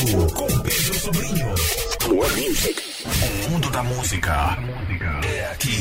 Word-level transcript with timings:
Com 0.00 0.46
Pedro 0.60 0.94
Sobrinho. 0.94 1.54
More 2.08 2.32
music. 2.40 2.82
O 3.04 3.50
mundo 3.50 3.68
da 3.68 3.82
música 3.82 4.58
é 5.22 5.52
aqui. 5.52 5.76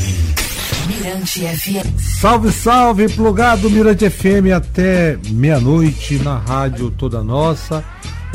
Mirante 0.87 1.39
FM. 1.39 1.97
Salve, 2.19 2.51
salve, 2.51 3.07
plugado 3.07 3.69
Mirante 3.69 4.09
FM 4.09 4.51
até 4.53 5.17
meia-noite 5.29 6.19
na 6.19 6.37
rádio 6.37 6.91
toda 6.91 7.23
nossa. 7.23 7.81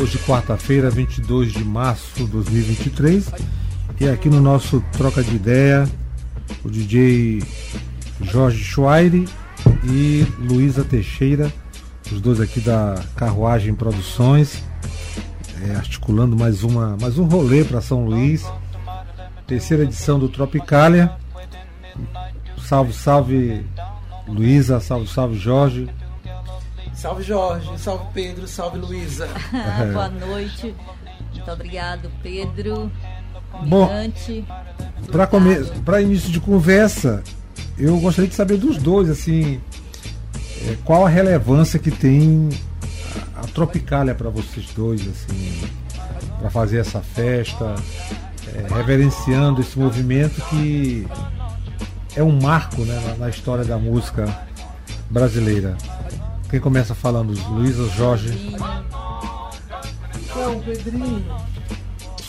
Hoje, 0.00 0.16
quarta-feira, 0.26 0.88
22 0.88 1.52
de 1.52 1.62
março 1.62 2.14
de 2.16 2.24
2023. 2.28 3.30
E 4.00 4.08
aqui 4.08 4.30
no 4.30 4.40
nosso 4.40 4.82
Troca 4.92 5.22
de 5.22 5.36
Ideia, 5.36 5.86
o 6.64 6.70
DJ 6.70 7.42
Jorge 8.22 8.64
Schweire 8.64 9.28
e 9.84 10.26
Luísa 10.38 10.82
Teixeira, 10.82 11.52
os 12.10 12.22
dois 12.22 12.40
aqui 12.40 12.60
da 12.60 12.94
Carruagem 13.16 13.74
Produções, 13.74 14.62
é, 15.62 15.76
articulando 15.76 16.36
mais, 16.36 16.62
uma, 16.62 16.96
mais 17.00 17.18
um 17.18 17.24
rolê 17.24 17.64
para 17.64 17.80
São 17.80 18.04
Luís. 18.04 18.44
Terceira 19.46 19.82
edição 19.82 20.18
do 20.18 20.28
Tropicália. 20.28 21.12
Salve, 22.66 22.92
salve 22.92 23.66
Luísa, 24.26 24.80
salve, 24.80 25.06
salve 25.06 25.36
Jorge. 25.36 25.88
Salve 26.94 27.22
Jorge, 27.22 27.68
salve 27.76 28.06
Pedro, 28.14 28.48
salve 28.48 28.78
Luísa. 28.78 29.28
É. 29.52 29.92
Boa 29.92 30.08
noite. 30.08 30.74
Muito 31.32 31.50
obrigado, 31.50 32.10
Pedro. 32.22 32.90
Bom. 33.66 33.90
Para 35.10 35.26
come... 35.26 35.62
Pra 35.84 36.00
início 36.00 36.30
de 36.30 36.40
conversa, 36.40 37.22
eu 37.78 37.98
gostaria 38.00 38.28
de 38.28 38.34
saber 38.34 38.56
dos 38.56 38.78
dois, 38.78 39.10
assim, 39.10 39.60
é, 40.66 40.76
qual 40.84 41.04
a 41.04 41.08
relevância 41.08 41.78
que 41.78 41.90
tem 41.90 42.48
a, 43.36 43.46
Tropicália 43.48 44.14
para 44.14 44.30
vocês 44.30 44.66
dois, 44.74 45.00
assim, 45.02 45.62
para 46.38 46.50
fazer 46.50 46.78
essa 46.78 47.00
festa, 47.00 47.74
é, 48.54 48.74
reverenciando 48.74 49.60
esse 49.60 49.78
movimento 49.78 50.40
que 50.48 51.06
é 52.16 52.22
um 52.22 52.40
marco 52.40 52.82
né, 52.82 53.00
na, 53.06 53.14
na 53.16 53.30
história 53.30 53.64
da 53.64 53.78
música 53.78 54.26
brasileira. 55.10 55.76
Quem 56.50 56.60
começa 56.60 56.94
falando? 56.94 57.34
Ou 57.50 57.88
Jorge? 57.90 58.56
Então, 60.16 60.60
Pedrinho, 60.60 61.24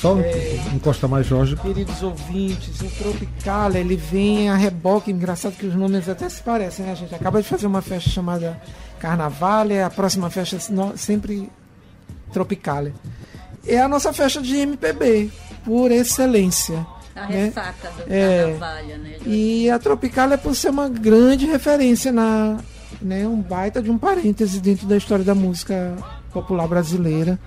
Só 0.05 0.19
É. 0.19 0.61
encosta 0.73 1.07
mais 1.07 1.25
Jorge. 1.25 1.55
queridos 1.55 2.03
ouvintes, 2.03 2.79
o 2.79 2.89
Tropicália, 2.91 3.79
ele 3.79 3.95
vem 3.95 4.49
a 4.49 4.55
reboque, 4.55 5.11
engraçado 5.11 5.53
que 5.57 5.65
os 5.65 5.73
nomes 5.73 6.07
até 6.07 6.29
se 6.29 6.43
parecem, 6.43 6.85
né? 6.85 6.91
A 6.91 6.95
gente 6.95 7.15
acaba 7.15 7.41
de 7.41 7.47
fazer 7.47 7.65
uma 7.65 7.81
festa 7.81 8.09
chamada 8.09 8.61
Carnavalha, 8.99 9.85
a 9.85 9.89
próxima 9.89 10.29
festa 10.29 10.59
sempre 10.95 11.49
Tropicália. 12.31 12.93
É 13.67 13.79
a 13.81 13.87
nossa 13.87 14.13
festa 14.13 14.41
de 14.41 14.55
MPB, 14.57 15.31
por 15.63 15.91
excelência. 15.91 16.85
A 17.15 17.27
né? 17.27 17.45
ressaca 17.45 17.89
do 17.91 18.03
É. 18.13 18.43
Carnavalha, 18.43 18.97
né? 18.97 19.17
E 19.25 19.69
a 19.71 19.79
Tropicália 19.79 20.37
por 20.37 20.55
ser 20.55 20.69
uma 20.69 20.87
grande 20.87 21.47
referência 21.47 22.11
na, 22.11 22.57
né, 23.01 23.27
um 23.27 23.41
baita 23.41 23.81
de 23.81 23.89
um 23.89 23.97
parêntese 23.97 24.59
dentro 24.59 24.85
da 24.85 24.97
história 24.97 25.25
da 25.25 25.33
música 25.33 25.95
popular 26.31 26.67
brasileira, 26.67 27.39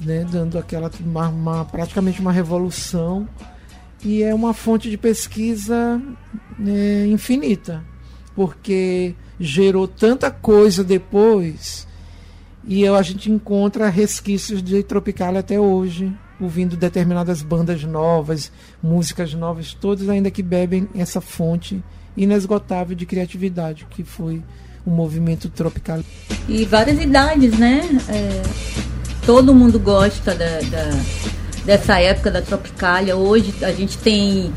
né, 0.00 0.26
dando 0.30 0.58
aquela 0.58 0.90
uma, 1.00 1.28
uma- 1.28 1.64
praticamente 1.64 2.20
uma 2.20 2.32
revolução 2.32 3.28
e 4.04 4.22
é 4.22 4.34
uma 4.34 4.54
fonte 4.54 4.88
de 4.90 4.96
pesquisa 4.96 6.00
né, 6.58 7.06
infinita, 7.06 7.82
porque 8.34 9.14
gerou 9.40 9.86
tanta 9.88 10.30
coisa 10.30 10.82
depois 10.84 11.86
e 12.64 12.86
a 12.86 13.00
gente 13.02 13.30
encontra 13.30 13.88
resquícios 13.88 14.62
de 14.62 14.82
Tropicália 14.82 15.40
até 15.40 15.58
hoje, 15.58 16.12
ouvindo 16.40 16.76
determinadas 16.76 17.42
bandas 17.42 17.82
novas, 17.84 18.52
músicas 18.82 19.32
novas, 19.34 19.72
todos 19.74 20.08
ainda 20.08 20.30
que 20.30 20.42
bebem 20.42 20.88
essa 20.94 21.20
fonte 21.20 21.82
inesgotável 22.16 22.94
de 22.96 23.06
criatividade 23.06 23.86
que 23.90 24.04
foi 24.04 24.42
o 24.84 24.90
movimento 24.90 25.48
Tropical. 25.48 26.00
E 26.48 26.64
várias 26.64 27.00
idades, 27.00 27.58
né? 27.58 27.80
É, 28.08 28.42
todo 29.28 29.54
mundo 29.54 29.78
gosta 29.78 30.34
da, 30.34 30.58
da- 30.70 31.00
dessa 31.62 32.00
época 32.00 32.30
da 32.30 32.40
Tropicália. 32.40 33.14
Hoje 33.14 33.52
a 33.60 33.70
gente 33.72 33.98
tem. 33.98 34.50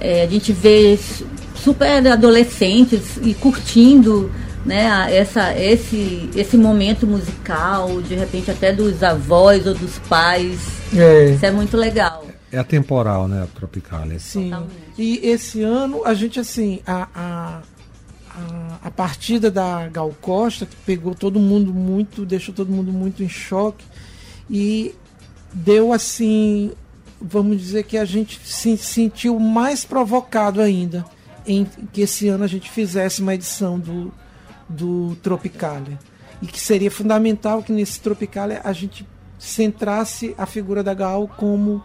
é, 0.00 0.24
a 0.24 0.26
gente 0.26 0.52
vê 0.52 0.96
su- 0.96 1.24
super 1.54 2.04
adolescentes 2.04 3.16
e 3.22 3.32
curtindo 3.32 4.28
né, 4.66 5.06
essa, 5.16 5.56
esse, 5.56 6.28
esse 6.34 6.56
momento 6.56 7.06
musical, 7.06 8.02
de 8.02 8.16
repente 8.16 8.50
até 8.50 8.72
dos 8.72 9.04
avós 9.04 9.64
ou 9.68 9.74
dos 9.74 10.00
pais. 10.00 10.58
É. 10.96 11.30
Isso 11.34 11.46
é 11.46 11.52
muito 11.52 11.76
legal. 11.76 12.26
É 12.50 12.58
atemporal, 12.58 13.28
né, 13.28 13.44
a 13.44 13.46
Tropicália. 13.46 14.18
Sim. 14.18 14.46
Totalmente. 14.50 14.72
E 14.98 15.20
esse 15.28 15.62
ano 15.62 16.02
a 16.04 16.12
gente 16.12 16.40
assim, 16.40 16.80
a, 16.84 17.06
a, 17.14 17.60
a, 18.34 18.78
a 18.82 18.90
partida 18.90 19.48
da 19.48 19.86
Gal 19.86 20.12
Costa, 20.20 20.66
que 20.66 20.74
pegou 20.84 21.14
todo 21.14 21.38
mundo 21.38 21.72
muito, 21.72 22.26
deixou 22.26 22.52
todo 22.52 22.68
mundo 22.72 22.90
muito 22.90 23.22
em 23.22 23.28
choque 23.28 23.84
e 24.50 24.94
deu 25.52 25.92
assim, 25.92 26.72
vamos 27.20 27.58
dizer 27.60 27.84
que 27.84 27.98
a 27.98 28.04
gente 28.04 28.40
se 28.44 28.76
sentiu 28.76 29.38
mais 29.38 29.84
provocado 29.84 30.60
ainda 30.60 31.04
em 31.46 31.66
que 31.92 32.02
esse 32.02 32.28
ano 32.28 32.44
a 32.44 32.46
gente 32.46 32.70
fizesse 32.70 33.22
uma 33.22 33.34
edição 33.34 33.78
do, 33.78 34.12
do 34.68 35.16
Tropicália. 35.22 35.98
E 36.42 36.46
que 36.46 36.60
seria 36.60 36.90
fundamental 36.90 37.62
que 37.62 37.72
nesse 37.72 38.00
Tropicália 38.00 38.60
a 38.62 38.72
gente 38.72 39.06
centrasse 39.38 40.34
a 40.36 40.46
figura 40.46 40.82
da 40.82 40.94
Gal 40.94 41.26
como 41.36 41.82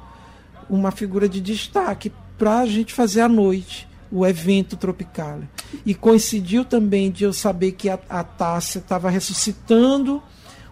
uma 0.69 0.91
figura 0.91 1.29
de 1.29 1.39
destaque 1.39 2.11
para 2.37 2.59
a 2.59 2.65
gente 2.65 2.93
fazer 2.93 3.21
à 3.21 3.29
noite 3.29 3.87
o 4.11 4.25
evento 4.25 4.77
Tropicália. 4.77 5.49
E 5.85 5.95
coincidiu 5.95 6.63
também 6.63 7.09
de 7.09 7.23
eu 7.23 7.33
saber 7.33 7.71
que 7.71 7.89
a, 7.89 7.97
a 8.09 8.23
Tássia 8.23 8.79
estava 8.79 9.09
ressuscitando 9.09 10.21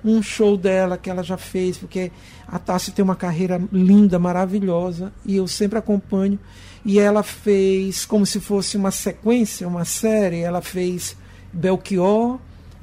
um 0.04 0.22
show 0.22 0.58
dela 0.58 0.98
que 0.98 1.10
ela 1.10 1.24
já 1.24 1.38
fez, 1.38 1.78
porque 1.78 2.12
a 2.48 2.60
Tássia 2.60 2.94
tem 2.94 3.04
uma 3.04 3.16
carreira 3.16 3.62
linda, 3.72 4.18
maravilhosa, 4.20 5.12
e 5.26 5.36
eu 5.36 5.48
sempre 5.48 5.80
acompanho. 5.80 6.40
E 6.84 7.00
ela 7.00 7.22
fez 7.24 8.06
como 8.06 8.26
se 8.26 8.40
fosse 8.40 8.76
uma 8.76 8.92
sequência, 8.92 9.68
uma 9.68 9.86
série. 9.86 10.40
Ela 10.40 10.62
fez 10.62 11.16
Belchior 11.54 12.40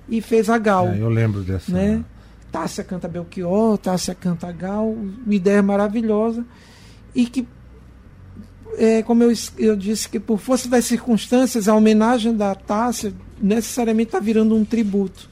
e 0.08 0.20
fez 0.20 0.48
a 0.48 0.56
Gal 0.56 0.88
É, 0.88 1.00
eu 1.00 1.08
lembro 1.08 1.42
dessa. 1.42 1.72
né? 1.72 2.04
Tássia 2.50 2.82
canta 2.82 3.08
Belchior, 3.08 3.76
Tássia 3.76 4.14
canta 4.14 4.50
Gal, 4.52 4.88
uma 4.88 5.34
ideia 5.34 5.62
maravilhosa 5.62 6.46
e 7.14 7.26
que, 7.26 7.46
é, 8.76 9.02
como 9.02 9.22
eu, 9.22 9.32
eu 9.58 9.76
disse, 9.76 10.08
que 10.08 10.18
por 10.18 10.38
força 10.38 10.68
das 10.68 10.84
circunstâncias, 10.84 11.68
a 11.68 11.74
homenagem 11.74 12.34
da 12.34 12.54
Tássia 12.54 13.12
necessariamente 13.40 14.08
está 14.08 14.20
virando 14.20 14.54
um 14.54 14.64
tributo. 14.64 15.28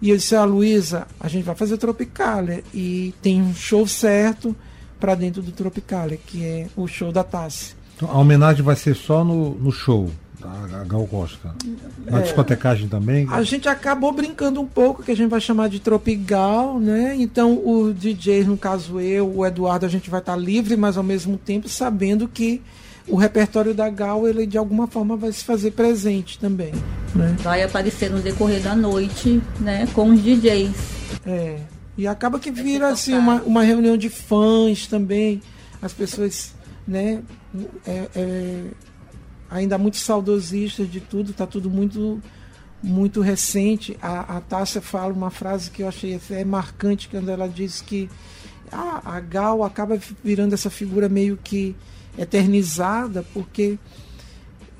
E 0.00 0.10
eu 0.10 0.16
disse 0.16 0.36
a 0.36 0.44
Luísa, 0.44 1.06
a 1.18 1.28
gente 1.28 1.44
vai 1.44 1.54
fazer 1.54 1.78
Tropicália 1.78 2.62
e 2.72 3.14
tem 3.22 3.40
um 3.40 3.54
show 3.54 3.86
certo 3.86 4.54
para 5.00 5.14
dentro 5.14 5.42
do 5.42 5.52
Tropicália, 5.52 6.18
que 6.18 6.44
é 6.44 6.66
o 6.76 6.86
show 6.86 7.12
da 7.12 7.24
Tássia. 7.24 7.76
Então, 7.96 8.10
a 8.10 8.18
homenagem 8.18 8.62
vai 8.62 8.76
ser 8.76 8.94
só 8.94 9.24
no, 9.24 9.54
no 9.54 9.72
show 9.72 10.10
da 10.68 10.84
Gal 10.84 11.06
Costa. 11.06 11.54
Na 12.04 12.20
discotecagem 12.20 12.88
também. 12.88 13.26
A 13.30 13.42
gente 13.42 13.68
acabou 13.68 14.12
brincando 14.12 14.60
um 14.60 14.66
pouco, 14.66 15.02
que 15.02 15.10
a 15.10 15.16
gente 15.16 15.30
vai 15.30 15.40
chamar 15.40 15.68
de 15.68 15.80
Tropigal, 15.80 16.78
né? 16.78 17.16
Então 17.18 17.54
o 17.54 17.92
DJ, 17.92 18.44
no 18.44 18.56
caso 18.56 19.00
eu, 19.00 19.38
o 19.38 19.46
Eduardo, 19.46 19.86
a 19.86 19.88
gente 19.88 20.10
vai 20.10 20.20
estar 20.20 20.36
livre, 20.36 20.76
mas 20.76 20.96
ao 20.96 21.02
mesmo 21.02 21.36
tempo 21.36 21.68
sabendo 21.68 22.28
que 22.28 22.62
o 23.08 23.16
repertório 23.16 23.72
da 23.72 23.88
Gal, 23.88 24.26
ele 24.26 24.46
de 24.46 24.58
alguma 24.58 24.86
forma 24.86 25.16
vai 25.16 25.32
se 25.32 25.44
fazer 25.44 25.72
presente 25.72 26.38
também, 26.38 26.72
né? 27.14 27.36
Vai 27.40 27.62
aparecer 27.62 28.10
no 28.10 28.20
decorrer 28.20 28.60
da 28.60 28.74
noite, 28.74 29.40
né? 29.60 29.86
Com 29.94 30.10
os 30.10 30.22
DJs. 30.22 30.74
É. 31.24 31.60
E 31.96 32.06
acaba 32.06 32.38
que 32.38 32.50
vira 32.50 32.88
assim 32.88 33.14
uma, 33.14 33.42
uma 33.42 33.62
reunião 33.62 33.96
de 33.96 34.10
fãs 34.10 34.86
também. 34.86 35.40
As 35.80 35.92
pessoas, 35.92 36.54
né? 36.86 37.22
É, 37.86 38.08
é, 38.14 38.64
ainda 39.50 39.78
muito 39.78 39.96
saudosistas 39.96 40.90
de 40.90 41.00
tudo, 41.00 41.32
tá 41.32 41.46
tudo 41.46 41.70
muito 41.70 42.20
muito 42.82 43.20
recente. 43.20 43.96
A, 44.02 44.36
a 44.36 44.40
Tássia 44.40 44.80
fala 44.80 45.12
uma 45.12 45.30
frase 45.30 45.70
que 45.70 45.82
eu 45.82 45.88
achei 45.88 46.14
até 46.14 46.44
marcante, 46.44 47.08
quando 47.08 47.30
ela 47.30 47.48
diz 47.48 47.80
que 47.80 48.08
a, 48.70 49.16
a 49.16 49.20
Gal 49.20 49.62
acaba 49.64 49.98
virando 50.22 50.54
essa 50.54 50.70
figura 50.70 51.08
meio 51.08 51.38
que 51.42 51.74
eternizada, 52.18 53.24
porque 53.34 53.78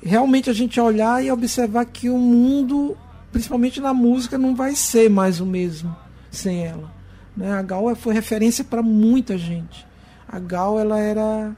realmente 0.01 0.49
a 0.49 0.53
gente 0.53 0.79
olhar 0.79 1.23
e 1.23 1.31
observar 1.31 1.85
que 1.85 2.09
o 2.09 2.17
mundo, 2.17 2.97
principalmente 3.31 3.79
na 3.79 3.93
música, 3.93 4.37
não 4.37 4.55
vai 4.55 4.75
ser 4.75 5.09
mais 5.09 5.39
o 5.39 5.45
mesmo 5.45 5.95
sem 6.31 6.65
ela. 6.65 6.91
Né? 7.35 7.51
A 7.51 7.61
Gal 7.61 7.95
foi 7.95 8.13
referência 8.13 8.63
para 8.63 8.81
muita 8.81 9.37
gente. 9.37 9.85
A 10.27 10.39
Gal 10.39 10.79
ela 10.79 10.99
era 10.99 11.55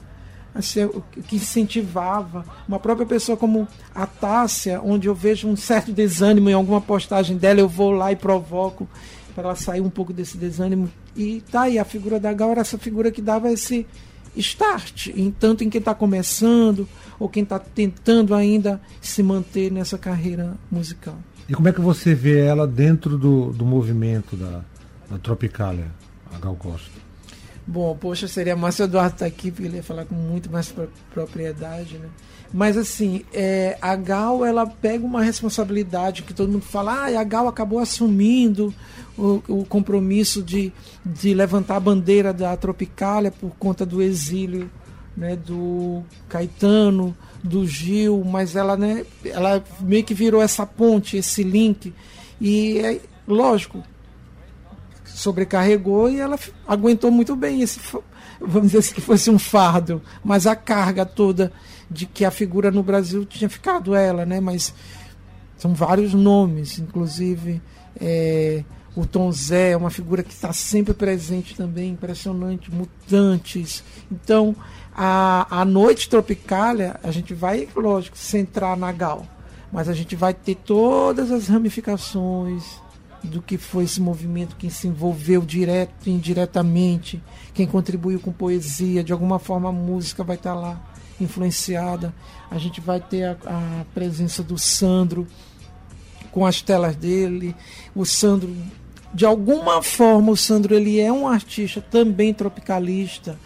assim, 0.54 0.84
o 0.84 1.02
que 1.26 1.36
incentivava 1.36 2.44
uma 2.66 2.78
própria 2.78 3.06
pessoa 3.06 3.36
como 3.36 3.68
a 3.94 4.06
Tássia, 4.06 4.80
onde 4.82 5.08
eu 5.08 5.14
vejo 5.14 5.48
um 5.48 5.56
certo 5.56 5.92
desânimo 5.92 6.50
em 6.50 6.54
alguma 6.54 6.80
postagem 6.80 7.36
dela, 7.36 7.60
eu 7.60 7.68
vou 7.68 7.90
lá 7.90 8.12
e 8.12 8.16
provoco. 8.16 8.88
para 9.34 9.44
ela 9.44 9.56
sair 9.56 9.80
um 9.80 9.90
pouco 9.90 10.12
desse 10.12 10.36
desânimo. 10.36 10.90
E 11.16 11.42
tá 11.50 11.62
aí, 11.62 11.78
a 11.78 11.84
figura 11.84 12.18
da 12.18 12.32
Gal 12.32 12.50
era 12.50 12.60
essa 12.60 12.78
figura 12.78 13.10
que 13.10 13.22
dava 13.22 13.50
esse 13.50 13.86
start, 14.36 15.08
em 15.08 15.30
tanto 15.30 15.64
em 15.64 15.70
quem 15.70 15.78
está 15.78 15.94
começando 15.94 16.88
ou 17.18 17.28
quem 17.28 17.42
está 17.42 17.58
tentando 17.58 18.34
ainda 18.34 18.80
se 19.00 19.22
manter 19.22 19.70
nessa 19.70 19.98
carreira 19.98 20.54
musical. 20.70 21.18
E 21.48 21.54
como 21.54 21.68
é 21.68 21.72
que 21.72 21.80
você 21.80 22.14
vê 22.14 22.38
ela 22.38 22.66
dentro 22.66 23.18
do, 23.18 23.52
do 23.52 23.64
movimento 23.64 24.36
da, 24.36 24.62
da 25.10 25.18
Tropicália, 25.18 25.90
a 26.32 26.38
Gal 26.38 26.54
Costa? 26.54 27.09
Bom, 27.70 27.96
poxa, 27.96 28.26
seria 28.26 28.56
massa 28.56 28.82
o 28.82 28.86
Eduardo 28.86 29.14
estar 29.14 29.26
tá 29.26 29.28
aqui, 29.28 29.52
porque 29.52 29.68
ele 29.68 29.76
ia 29.76 29.82
falar 29.82 30.04
com 30.04 30.14
muito 30.16 30.50
mais 30.50 30.74
propriedade, 31.14 31.98
né? 31.98 32.08
Mas 32.52 32.76
assim, 32.76 33.24
é, 33.32 33.78
a 33.80 33.94
Gal 33.94 34.44
ela 34.44 34.66
pega 34.66 35.06
uma 35.06 35.22
responsabilidade 35.22 36.24
que 36.24 36.34
todo 36.34 36.50
mundo 36.50 36.64
fala, 36.64 37.06
ah, 37.06 37.20
a 37.20 37.22
Gal 37.22 37.46
acabou 37.46 37.78
assumindo 37.78 38.74
o, 39.16 39.40
o 39.46 39.64
compromisso 39.64 40.42
de, 40.42 40.72
de 41.06 41.32
levantar 41.32 41.76
a 41.76 41.80
bandeira 41.80 42.32
da 42.32 42.56
Tropicália 42.56 43.30
por 43.30 43.52
conta 43.56 43.86
do 43.86 44.02
exílio 44.02 44.68
né, 45.16 45.36
do 45.36 46.02
Caetano, 46.28 47.16
do 47.40 47.64
Gil, 47.68 48.24
mas 48.24 48.56
ela, 48.56 48.76
né, 48.76 49.06
ela 49.24 49.62
meio 49.78 50.02
que 50.02 50.12
virou 50.12 50.42
essa 50.42 50.66
ponte, 50.66 51.16
esse 51.16 51.44
link. 51.44 51.94
E 52.40 52.78
é 52.78 53.00
lógico, 53.28 53.80
sobrecarregou 55.20 56.10
e 56.10 56.18
ela 56.18 56.38
aguentou 56.66 57.10
muito 57.10 57.36
bem 57.36 57.60
esse, 57.60 57.78
vamos 58.40 58.68
dizer 58.68 58.78
assim, 58.78 58.94
que 58.94 59.00
fosse 59.00 59.30
um 59.30 59.38
fardo, 59.38 60.02
mas 60.24 60.46
a 60.46 60.56
carga 60.56 61.04
toda 61.04 61.52
de 61.90 62.06
que 62.06 62.24
a 62.24 62.30
figura 62.30 62.70
no 62.70 62.82
Brasil 62.82 63.24
tinha 63.24 63.48
ficado 63.48 63.94
ela, 63.94 64.24
né? 64.24 64.40
Mas 64.40 64.72
são 65.56 65.74
vários 65.74 66.14
nomes, 66.14 66.78
inclusive 66.78 67.60
é, 68.00 68.64
o 68.96 69.04
Tom 69.04 69.30
Zé 69.30 69.72
é 69.72 69.76
uma 69.76 69.90
figura 69.90 70.22
que 70.22 70.32
está 70.32 70.52
sempre 70.52 70.94
presente 70.94 71.54
também, 71.54 71.90
impressionante, 71.90 72.72
mutantes. 72.72 73.84
Então, 74.10 74.56
a, 74.94 75.60
a 75.60 75.64
noite 75.64 76.08
tropicália, 76.08 76.98
a 77.02 77.10
gente 77.10 77.34
vai, 77.34 77.68
lógico, 77.76 78.16
centrar 78.16 78.76
na 78.76 78.90
Gal, 78.90 79.26
mas 79.70 79.88
a 79.88 79.92
gente 79.92 80.16
vai 80.16 80.32
ter 80.32 80.54
todas 80.54 81.30
as 81.30 81.46
ramificações 81.48 82.80
do 83.22 83.42
que 83.42 83.58
foi 83.58 83.84
esse 83.84 84.00
movimento, 84.00 84.56
quem 84.56 84.70
se 84.70 84.88
envolveu 84.88 85.42
direto 85.42 86.06
e 86.06 86.10
indiretamente, 86.10 87.22
quem 87.52 87.66
contribuiu 87.66 88.18
com 88.20 88.32
poesia, 88.32 89.04
de 89.04 89.12
alguma 89.12 89.38
forma 89.38 89.68
a 89.68 89.72
música 89.72 90.24
vai 90.24 90.36
estar 90.36 90.54
lá 90.54 90.80
influenciada. 91.20 92.14
A 92.50 92.58
gente 92.58 92.80
vai 92.80 93.00
ter 93.00 93.24
a, 93.24 93.32
a 93.44 93.84
presença 93.92 94.42
do 94.42 94.58
Sandro 94.58 95.26
com 96.30 96.46
as 96.46 96.62
telas 96.62 96.96
dele. 96.96 97.54
O 97.94 98.04
Sandro, 98.04 98.54
de 99.12 99.26
alguma 99.26 99.82
forma, 99.82 100.32
o 100.32 100.36
Sandro 100.36 100.74
ele 100.74 100.98
é 100.98 101.12
um 101.12 101.28
artista 101.28 101.80
também 101.80 102.32
tropicalista 102.32 103.38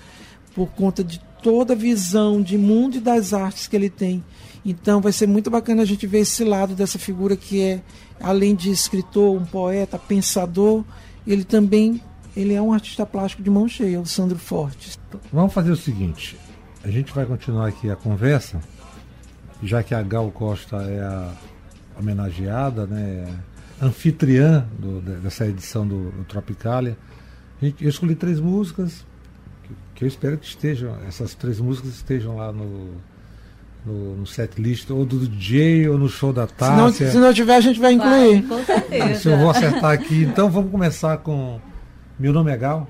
por 0.55 0.69
conta 0.69 1.03
de 1.03 1.21
toda 1.43 1.75
a 1.75 1.77
visão 1.77 2.41
de 2.41 2.57
mundo 2.57 2.97
e 2.97 3.01
das 3.01 3.35
artes 3.35 3.67
que 3.67 3.77
ele 3.77 3.91
tem. 3.91 4.25
Então 4.65 5.01
vai 5.01 5.13
ser 5.13 5.27
muito 5.27 5.51
bacana 5.51 5.83
a 5.83 5.85
gente 5.85 6.07
ver 6.07 6.21
esse 6.21 6.43
lado 6.43 6.75
dessa 6.75 6.99
figura 6.99 7.37
que 7.37 7.61
é, 7.61 7.83
além 8.21 8.55
de 8.55 8.71
escritor, 8.71 9.37
um 9.37 9.45
poeta, 9.45 9.99
pensador, 9.99 10.85
ele 11.27 11.45
também 11.45 12.01
ele 12.37 12.55
é 12.55 12.61
um 12.61 12.73
artista 12.73 13.07
plástico 13.07 13.43
de 13.43 13.51
mão 13.51 13.69
cheia, 13.69 14.01
o 14.01 14.07
Sandro 14.07 14.39
Fortes. 14.39 14.99
Vamos 15.33 15.53
fazer 15.53 15.71
o 15.71 15.77
seguinte, 15.77 16.37
a 16.83 16.91
gente 16.91 17.13
vai 17.13 17.25
continuar 17.27 17.69
aqui 17.69 17.91
a 17.91 17.97
conversa, 17.97 18.61
já 19.63 19.83
que 19.83 19.95
a 19.95 20.03
Gal 20.03 20.31
Costa 20.31 20.77
é 20.77 21.01
a 21.01 21.33
homenageada, 21.99 22.87
né, 22.87 23.33
anfitriã 23.81 24.67
do, 24.79 25.01
dessa 25.01 25.47
edição 25.47 25.87
do, 25.87 26.11
do 26.11 26.25
Tropicália. 26.25 26.97
Eu 27.63 27.89
escolhi 27.89 28.15
três 28.15 28.41
músicas, 28.41 29.07
que, 29.63 29.75
que 29.95 30.05
eu 30.05 30.09
espero 30.09 30.37
que 30.37 30.47
estejam, 30.47 30.97
essas 31.07 31.35
três 31.35 31.61
músicas 31.61 31.93
estejam 31.93 32.37
lá 32.37 32.53
no, 32.53 32.97
no, 33.85 34.17
no 34.17 34.27
set 34.27 34.61
list, 34.61 34.91
ou 34.91 35.05
do 35.05 35.19
DJ, 35.27 35.89
ou 35.89 35.99
no 35.99 36.09
show 36.09 36.33
da 36.33 36.47
Tássia. 36.47 36.93
Se 36.93 37.05
não, 37.05 37.11
se 37.13 37.19
não 37.19 37.35
tiver, 37.35 37.57
a 37.57 37.61
gente 37.61 37.79
vai 37.79 37.93
incluir. 37.93 38.43
Vai, 38.43 38.59
com 38.59 38.65
certeza. 38.65 39.15
Se 39.15 39.29
eu 39.29 39.39
vou 39.39 39.51
acertar 39.51 39.93
aqui. 39.93 40.23
Então 40.23 40.51
vamos 40.51 40.71
começar 40.71 41.19
com 41.19 41.61
Meu 42.19 42.33
Nome 42.33 42.51
é 42.51 42.57
Gal. 42.57 42.89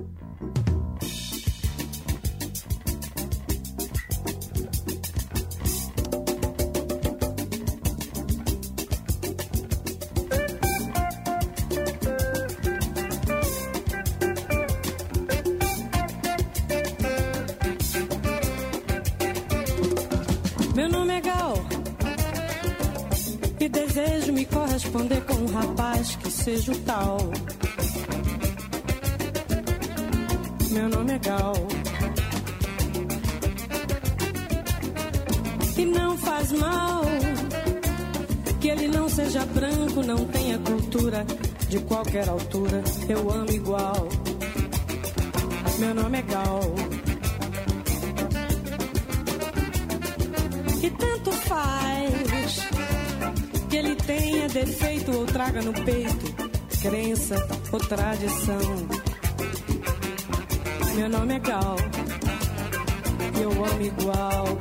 Tal. 26.73 27.19
Meu 30.71 30.89
nome 30.89 31.13
é 31.13 31.19
Gal. 31.19 31.55
E 35.77 35.85
não 35.85 36.17
faz 36.17 36.53
mal 36.53 37.03
que 38.61 38.69
ele 38.69 38.89
não 38.89 39.09
seja 39.09 39.45
branco, 39.47 40.03
não 40.03 40.25
tenha 40.27 40.59
cultura 40.59 41.27
de 41.69 41.79
qualquer 41.81 42.29
altura. 42.29 42.83
Eu 43.09 43.31
amo 43.31 43.51
igual. 43.51 44.09
Meu 45.79 45.95
nome 45.95 46.19
é 46.19 46.23
Gal. 46.23 46.61
E 50.83 50.91
tanto 50.91 51.31
faz 51.33 52.59
que 53.69 53.77
ele 53.77 53.97
tenha 53.97 54.49
defeito 54.49 55.13
ou 55.13 55.27
traga 55.27 55.61
no 55.61 55.73
peito 55.73 56.44
crença 56.85 57.35
ou 57.73 57.81
tradição. 57.81 58.61
Meu 60.95 61.09
nome 61.09 61.35
é 61.35 61.39
Gal, 61.39 61.77
eu 63.41 63.51
amo 63.51 63.83
igual. 63.83 64.59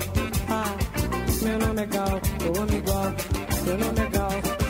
Ah, 0.50 0.74
meu 1.42 1.60
nome 1.60 1.82
é 1.82 1.86
Gal, 1.86 2.22
eu 2.46 2.62
amo 2.62 2.74
igual. 2.74 3.14
Meu 3.66 3.78
nome 3.78 4.00
é 4.00 4.10
Gal. 4.10 4.63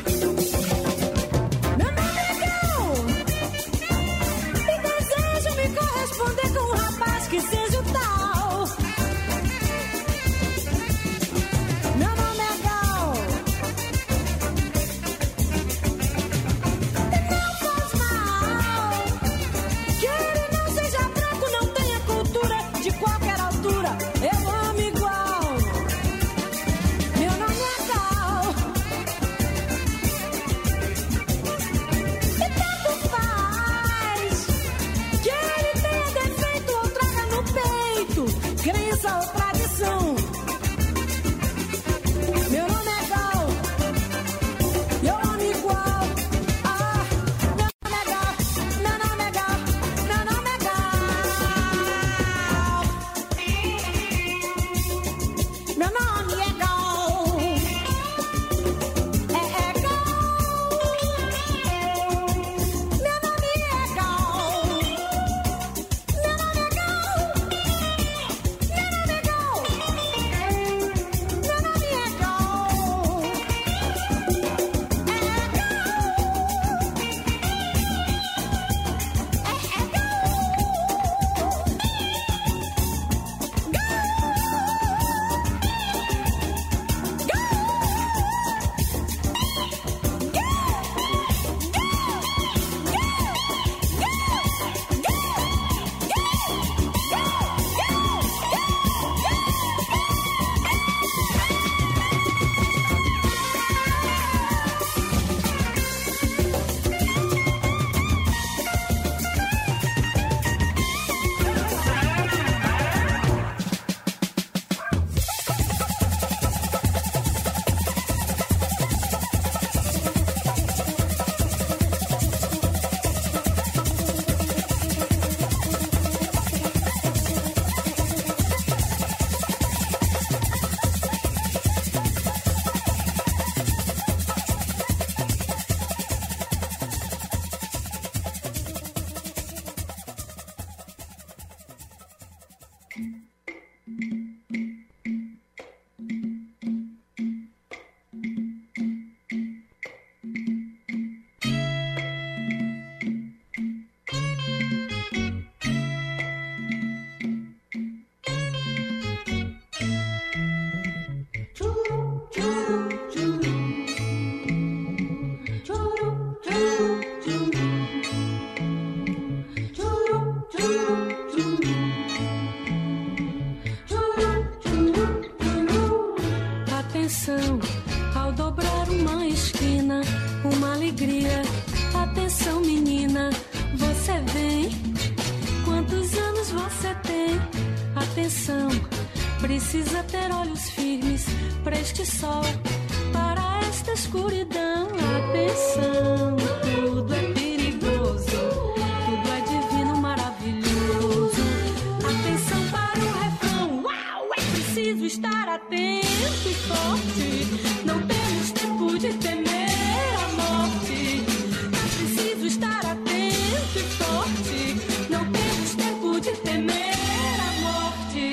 preciso 205.03 205.07
estar 205.07 205.49
atento 205.49 206.49
e 206.49 206.53
forte. 206.53 207.85
Não 207.85 208.01
temos 208.07 208.51
tempo 208.51 208.97
de 208.97 209.13
temer 209.13 210.15
a 210.15 210.27
morte. 210.41 211.23
É 211.65 211.97
preciso 211.97 212.45
estar 212.45 212.85
atento 212.85 213.79
e 213.79 213.83
forte. 213.97 215.09
Não 215.09 215.25
temos 215.31 215.75
tempo 215.75 216.19
de 216.21 216.31
temer 216.37 217.39
a 217.39 217.61
morte. 217.61 218.31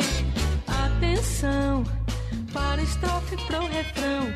Atenção 0.68 1.84
para 2.52 2.82
estrofe, 2.82 3.36
para 3.46 3.62
o 3.62 3.66
refrão, 3.66 4.28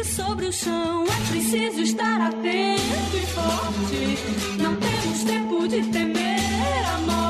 sangue 0.00 0.04
sobre 0.04 0.46
o 0.46 0.52
chão. 0.52 1.04
É 1.04 1.30
preciso 1.30 1.80
estar 1.80 2.20
atento 2.20 3.16
e 3.16 3.26
forte. 3.26 4.62
Não 4.62 4.76
temos 4.76 5.24
tempo 5.24 5.68
de 5.68 5.82
temer 5.90 6.84
a 6.86 6.98
morte. 6.98 7.29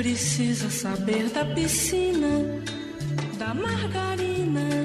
Precisa 0.00 0.70
saber 0.70 1.28
da 1.28 1.44
piscina, 1.44 2.42
da 3.38 3.52
margarina. 3.52 4.79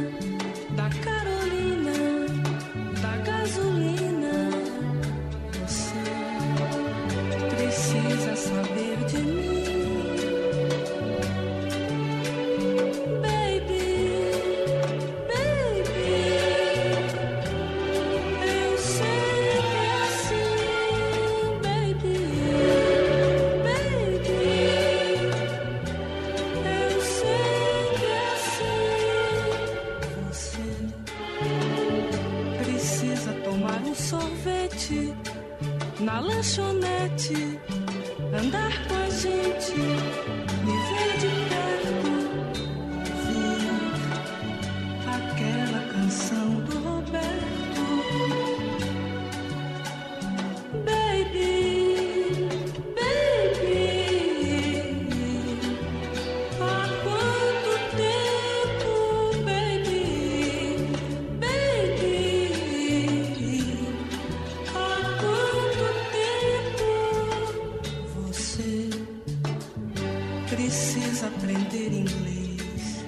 Precisa 70.65 71.27
aprender 71.27 71.93
inglês? 71.93 73.05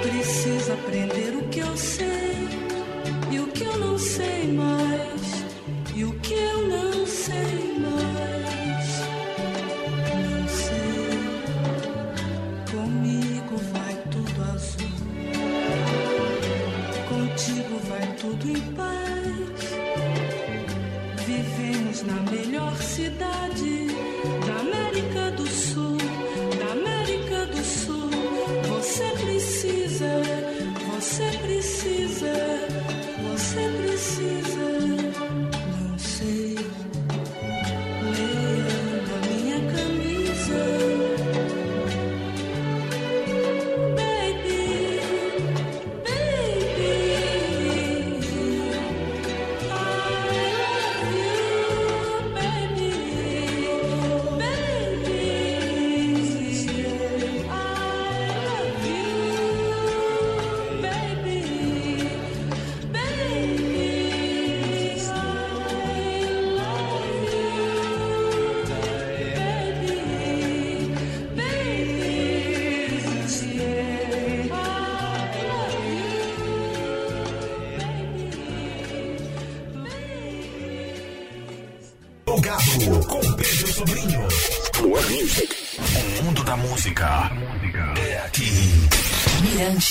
Precisa 0.00 0.72
aprender 0.72 1.36
o 1.36 1.48
que 1.48 1.60
eu 1.60 1.76
sei 1.76 2.09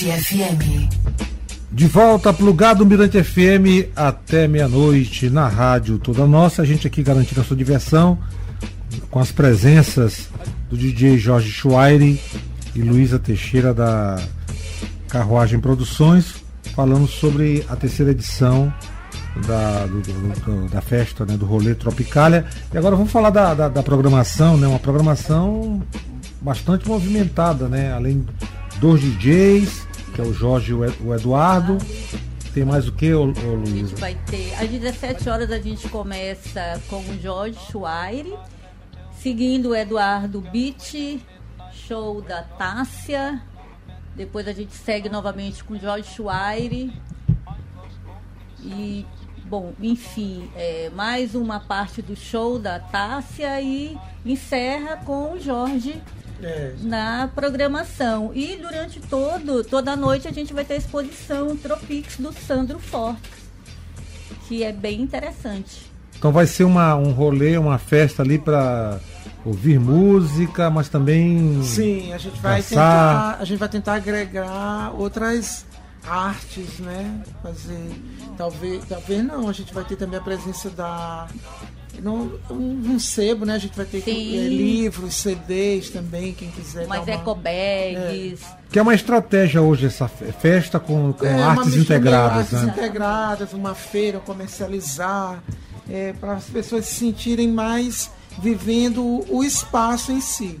Mirante 0.02 0.24
FM. 0.24 0.88
De 1.72 1.86
volta, 1.86 2.32
plugado 2.32 2.84
Mirante 2.86 3.22
FM 3.22 3.90
até 3.94 4.48
meia-noite 4.48 5.28
na 5.30 5.46
rádio 5.46 5.98
toda 5.98 6.26
nossa. 6.26 6.62
A 6.62 6.64
gente 6.64 6.86
aqui 6.86 7.02
garantindo 7.02 7.40
a 7.40 7.44
sua 7.44 7.56
diversão 7.56 8.18
com 9.10 9.18
as 9.20 9.30
presenças 9.30 10.28
do 10.68 10.76
DJ 10.76 11.18
Jorge 11.18 11.50
Schweire 11.50 12.20
e 12.74 12.80
Luísa 12.80 13.18
Teixeira 13.18 13.72
da 13.74 14.16
Carruagem 15.08 15.60
Produções, 15.60 16.34
falando 16.74 17.06
sobre 17.06 17.64
a 17.68 17.76
terceira 17.76 18.10
edição 18.12 18.72
da, 19.46 19.86
do- 19.86 20.00
do- 20.00 20.68
da 20.68 20.80
festa, 20.80 21.24
né, 21.26 21.36
do 21.36 21.44
rolê 21.46 21.74
Tropicália. 21.74 22.46
E 22.72 22.78
agora 22.78 22.96
vamos 22.96 23.12
falar 23.12 23.30
da, 23.30 23.54
da- 23.54 23.68
da 23.68 23.82
programação, 23.82 24.56
né? 24.56 24.66
Uma 24.66 24.78
programação 24.78 25.82
bastante 26.40 26.88
movimentada, 26.88 27.68
né? 27.68 27.92
Além 27.92 28.24
dos 28.80 29.00
DJs, 29.00 29.88
que 30.20 30.26
é 30.26 30.30
o 30.30 30.32
Jorge 30.34 30.72
e 30.72 30.74
o 30.74 30.84
Ed- 30.84 30.96
o 31.02 31.14
Eduardo. 31.14 31.78
Tem 32.52 32.64
mais 32.64 32.86
o 32.88 32.92
que, 32.92 33.12
ô, 33.14 33.26
ô 33.28 33.30
A 33.62 33.66
gente 33.66 33.94
vai 33.94 34.14
ter. 34.26 34.52
Às 34.54 34.68
17 34.68 35.28
horas 35.28 35.50
a 35.50 35.58
gente 35.58 35.88
começa 35.88 36.80
com 36.88 36.98
o 37.00 37.20
Jorge 37.20 37.58
Schweire, 37.70 38.34
seguindo 39.18 39.70
o 39.70 39.74
Eduardo 39.74 40.40
Beach, 40.40 41.24
show 41.72 42.20
da 42.20 42.42
Tássia. 42.42 43.40
Depois 44.16 44.46
a 44.48 44.52
gente 44.52 44.74
segue 44.74 45.08
novamente 45.08 45.62
com 45.64 45.74
o 45.74 45.78
Jorge 45.78 46.08
Schweire. 46.12 46.92
E, 48.62 49.06
bom, 49.44 49.72
enfim, 49.80 50.50
é, 50.54 50.90
mais 50.94 51.34
uma 51.34 51.60
parte 51.60 52.02
do 52.02 52.14
show 52.16 52.58
da 52.58 52.78
Tássia 52.78 53.60
e 53.62 53.96
encerra 54.26 54.96
com 54.98 55.34
o 55.34 55.40
Jorge 55.40 56.02
É, 56.42 56.74
na 56.80 57.28
programação. 57.34 58.30
E 58.34 58.56
durante 58.56 59.00
todo, 59.00 59.62
toda 59.64 59.92
a 59.92 59.96
noite 59.96 60.26
a 60.26 60.32
gente 60.32 60.52
vai 60.52 60.64
ter 60.64 60.74
a 60.74 60.76
exposição 60.76 61.56
Tropics 61.56 62.16
do 62.16 62.32
Sandro 62.32 62.78
Fortes, 62.78 63.30
que 64.48 64.62
é 64.62 64.72
bem 64.72 65.00
interessante. 65.02 65.90
Então 66.16 66.32
vai 66.32 66.46
ser 66.46 66.64
uma, 66.64 66.94
um 66.96 67.12
rolê, 67.12 67.56
uma 67.56 67.78
festa 67.78 68.22
ali 68.22 68.38
para 68.38 69.00
ouvir 69.44 69.78
música, 69.78 70.68
mas 70.68 70.88
também. 70.88 71.62
Sim, 71.62 72.12
a 72.12 72.18
gente 72.18 72.38
vai 72.40 72.62
Caçar. 72.62 72.68
tentar, 72.68 73.36
a 73.40 73.44
gente 73.44 73.58
vai 73.58 73.68
tentar 73.68 73.94
agregar 73.94 74.92
outras 74.98 75.64
artes, 76.06 76.78
né? 76.78 77.22
Fazer, 77.42 77.90
talvez, 78.36 78.84
talvez 78.86 79.24
não, 79.24 79.48
a 79.48 79.52
gente 79.52 79.72
vai 79.72 79.84
ter 79.84 79.96
também 79.96 80.18
a 80.18 80.22
presença 80.22 80.68
da 80.70 81.26
não, 82.02 82.32
um, 82.50 82.92
um 82.94 82.98
sebo, 82.98 83.44
né? 83.44 83.54
A 83.54 83.58
gente 83.58 83.76
vai 83.76 83.84
ter 83.86 84.00
que- 84.02 84.10
é, 84.10 84.48
livros, 84.48 85.14
CDs 85.14 85.90
também, 85.90 86.32
quem 86.32 86.50
quiser. 86.50 86.86
Mas 86.86 87.04
dar 87.04 87.12
uma- 87.12 87.20
ecobags, 87.22 88.40
Que 88.70 88.78
é 88.78 88.82
uma 88.82 88.94
estratégia 88.94 89.60
hoje 89.60 89.86
essa 89.86 90.06
fe- 90.08 90.32
festa 90.32 90.78
com, 90.78 91.12
com 91.12 91.26
É, 91.26 91.42
artes 91.42 91.74
integradas, 91.74 92.54
artes 92.54 92.62
né? 92.62 92.72
integradas, 92.76 93.52
uma 93.52 93.74
feira, 93.74 94.20
comercializar, 94.20 95.42
para 96.20 96.34
as 96.34 96.44
pessoas 96.44 96.84
se 96.86 96.94
sentirem 96.94 97.48
mais 97.48 98.10
vivendo 98.40 99.02
o, 99.28 99.42
espaço 99.42 100.12
em 100.12 100.20
si. 100.20 100.60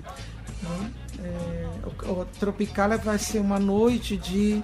né? 0.62 0.90
É, 1.22 1.66
o, 2.08 2.20
o 2.20 2.26
Tropicália 2.38 2.96
vai 2.98 3.18
ser 3.18 3.38
uma 3.38 3.58
noite 3.60 4.16
de 4.16 4.62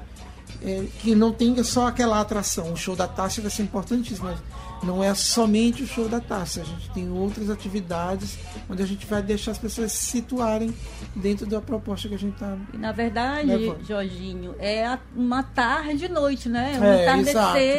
é, 0.64 0.85
que 1.00 1.14
não 1.14 1.33
tenha 1.33 1.62
só 1.62 1.87
aquela 1.87 2.20
atração. 2.20 2.72
O 2.72 2.76
show 2.76 2.96
da 2.96 3.07
Tássia 3.07 3.42
vai 3.42 3.50
ser 3.50 3.62
importantíssimo, 3.62 4.29
mas 4.29 4.38
não 4.83 5.03
é 5.03 5.15
somente 5.15 5.83
o 5.83 5.87
show 5.87 6.09
da 6.09 6.21
Tássia. 6.21 6.62
A 6.62 6.65
gente 6.67 6.91
tem 6.91 7.11
outras 7.11 7.51
atividades 7.51 8.39
onde 8.69 8.83
a 8.83 8.87
gente 8.87 9.07
vai 9.07 9.23
deixar 9.23 9.53
as 9.53 9.59
pessoas 9.59 9.93
se 9.93 10.07
situarem 10.07 10.73
dentro 11.15 11.47
da 11.47 11.61
proposta 11.61 12.09
que 12.09 12.15
a 12.15 12.19
gente 12.19 12.35
está 12.35 12.57
e 12.73 12.77
na 12.77 12.93
verdade, 12.93 13.47
Levando. 13.49 13.85
Jorginho, 13.87 14.55
é 14.59 14.99
uma 15.15 15.43
tarde 15.43 16.05
e 16.05 16.09
noite, 16.09 16.49
né? 16.49 16.79
Um 16.81 16.85
É, 16.85 17.03
entardecer. 17.03 17.35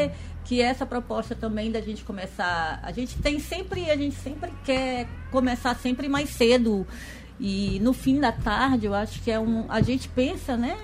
exato. 0.05 0.15
Que 0.45 0.61
essa 0.61 0.85
proposta 0.85 1.35
também 1.35 1.69
da 1.71 1.81
gente 1.81 2.03
começar. 2.05 2.79
A 2.81 2.91
gente 2.93 3.17
tem 3.17 3.37
sempre, 3.37 3.89
a 3.91 3.97
gente 3.97 4.15
sempre 4.15 4.49
quer 4.63 5.05
começar 5.29 5.75
sempre 5.75 6.07
mais 6.07 6.29
cedo. 6.29 6.87
E 7.37 7.79
no 7.81 7.91
fim 7.91 8.19
da 8.19 8.31
tarde, 8.31 8.85
eu 8.85 8.93
acho 8.93 9.21
que 9.21 9.29
é 9.29 9.37
um. 9.37 9.65
A 9.69 9.81
gente 9.81 10.07
pensa, 10.07 10.55
né? 10.55 10.77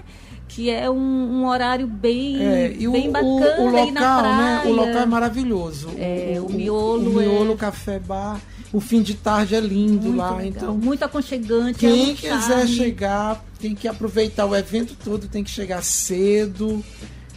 Que 0.55 0.69
é 0.69 0.89
um, 0.89 0.95
um 1.41 1.47
horário 1.47 1.87
bem, 1.87 2.37
É, 2.45 2.75
e 2.77 2.87
o, 2.87 2.91
bem 2.91 3.09
o- 3.09 3.11
bacana 3.11 3.59
o 3.59 3.71
na 3.71 3.81
local, 3.83 4.23
né? 4.23 4.61
O 4.65 4.71
local 4.71 5.01
é 5.01 5.05
maravilhoso. 5.05 5.89
É, 5.97 6.37
o 6.39 6.49
miolo 6.51 7.09
o 7.09 7.13
miolo 7.19 7.53
é- 7.53 7.57
café 7.57 7.97
bar, 7.97 8.39
o 8.71 8.79
fim 8.79 9.01
de 9.01 9.15
tarde 9.15 9.55
é 9.55 9.59
lindo 9.59 10.03
Muito 10.07 10.17
lá, 10.17 10.35
legal, 10.35 10.45
então 10.47 10.77
muito 10.77 11.03
aconchegante. 11.03 11.85
é 11.85 11.89
quem 11.89 12.11
um 12.11 12.15
quiser 12.15 12.39
charme. 12.39 12.67
chegar 12.67 13.43
tem 13.59 13.73
que 13.73 13.87
aproveitar 13.87 14.45
o 14.45 14.55
evento 14.55 14.95
todo, 15.03 15.27
tem 15.27 15.43
que 15.43 15.49
chegar 15.49 15.81
cedo, 15.83 16.83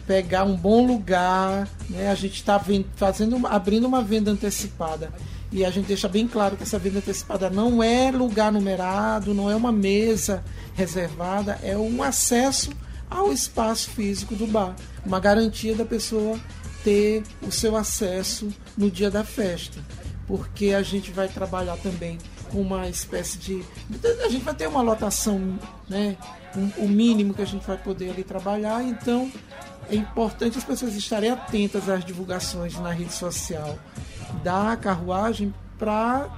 pegar 0.06 0.44
um 0.44 0.54
bom 0.56 0.86
lugar, 0.86 1.68
né? 1.88 2.10
A 2.10 2.14
gente 2.14 2.34
está 2.34 2.60
fazendo, 2.96 3.46
abrindo 3.46 3.86
uma 3.86 4.02
venda 4.02 4.30
antecipada. 4.30 5.10
E 5.52 5.64
a 5.64 5.70
gente 5.70 5.86
deixa 5.86 6.06
bem 6.08 6.26
claro 6.28 6.56
que 6.56 6.64
essa 6.64 6.78
venda 6.78 6.98
antecipada 6.98 7.48
não 7.48 7.82
é 7.82 8.10
lugar 8.10 8.52
numerado, 8.52 9.32
não 9.32 9.50
é 9.50 9.56
uma 9.56 9.72
mesa 9.72 10.44
reservada, 10.74 11.58
é 11.62 11.76
um 11.78 12.02
acesso 12.02 12.70
ao 13.10 13.32
espaço 13.32 13.90
físico 13.90 14.34
do 14.34 14.46
bar. 14.46 14.74
Uma 15.04 15.20
garantia 15.20 15.74
da 15.74 15.84
pessoa 15.84 16.38
ter 16.84 17.22
o 17.42 17.50
seu 17.50 17.76
acesso 17.76 18.48
no 18.76 18.90
dia 18.90 19.10
da 19.10 19.24
festa. 19.24 19.78
porque 20.26 20.74
a 20.74 20.82
gente 20.82 21.12
vai 21.12 21.28
trabalhar 21.28 21.76
também 21.76 22.18
com 22.50 22.60
uma 22.60 22.88
espécie 22.88 23.38
de. 23.38 23.64
A 24.24 24.28
gente 24.28 24.42
vai 24.44 24.54
ter 24.54 24.66
uma 24.66 24.82
lotação, 24.82 25.56
né? 25.88 26.16
Um- 26.56 26.84
o 26.84 26.88
mínimo 26.88 27.32
que 27.32 27.42
a 27.42 27.46
gente 27.46 27.64
vai 27.64 27.76
poder 27.76 28.10
ali 28.10 28.24
trabalhar, 28.24 28.82
então 28.82 29.30
é 29.88 29.94
importante 29.94 30.58
as 30.58 30.64
pessoas 30.64 30.96
estarem 30.96 31.30
atentas 31.30 31.88
às 31.88 32.04
divulgações 32.04 32.76
na 32.80 32.90
rede 32.90 33.12
social 33.12 33.78
da 34.42 34.76
carruagem 34.76 35.54
para 35.78 36.28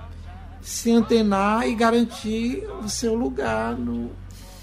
se 0.60 0.92
antenar 0.92 1.66
e 1.66 1.74
garantir 1.74 2.68
o 2.84 2.90
seu 2.90 3.14
lugar 3.14 3.74
no 3.74 4.10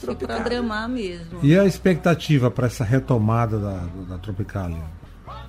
Tropicália. 0.02 0.42
programar 0.44 0.88
mesmo. 0.90 1.40
E 1.44 1.58
a 1.58 1.66
expectativa 1.66 2.50
para 2.52 2.68
essa 2.68 2.84
retomada 2.84 3.58
da, 3.60 3.80
da 4.10 4.18
Tropicália? 4.18 4.84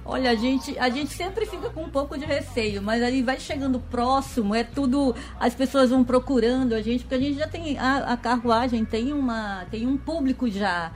Olha, 0.05 0.31
a 0.31 0.35
gente, 0.37 0.79
a 0.79 0.89
gente 0.89 1.13
sempre 1.13 1.47
fica 1.47 1.69
com 1.69 1.83
um 1.83 1.91
pouco 1.91 2.17
de 2.17 2.25
receio, 2.25 2.81
mas 2.81 3.03
aí 3.03 3.23
vai 3.23 3.41
chegando 3.41 3.81
próximo, 3.81 4.55
é 4.55 4.63
tudo. 4.63 5.15
As 5.41 5.53
pessoas 5.55 5.91
vão 5.91 6.05
procurando 6.05 6.75
a 6.75 6.81
gente, 6.81 7.01
porque 7.03 7.17
a 7.17 7.21
gente 7.21 7.39
já 7.39 7.49
tem. 7.49 7.77
A, 7.77 8.13
a 8.13 8.17
carruagem 8.17 8.85
tem, 8.85 9.13
uma, 9.13 9.65
tem 9.71 9.85
um 9.87 9.97
público 9.97 10.49
já 10.49 10.93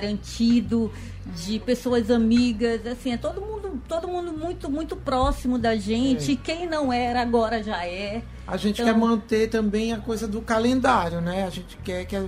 garantido, 0.00 0.90
de 1.34 1.58
pessoas 1.58 2.10
amigas, 2.10 2.86
assim, 2.86 3.12
é 3.12 3.16
todo 3.16 3.40
mundo, 3.40 3.80
todo 3.88 4.08
mundo 4.08 4.32
muito, 4.32 4.70
muito 4.70 4.96
próximo 4.96 5.58
da 5.58 5.76
gente. 5.76 6.32
É. 6.32 6.36
Quem 6.36 6.66
não 6.68 6.92
era 6.92 7.20
agora 7.20 7.62
já 7.62 7.84
é. 7.84 8.22
A 8.46 8.56
gente 8.56 8.80
Então- 8.80 8.92
quer 8.94 8.98
manter 8.98 9.48
também 9.50 9.92
a 9.92 9.98
coisa 9.98 10.26
do 10.26 10.40
calendário, 10.40 11.20
né? 11.20 11.44
A 11.44 11.50
gente 11.50 11.76
quer 11.84 12.04
que. 12.06 12.16
a- 12.16 12.24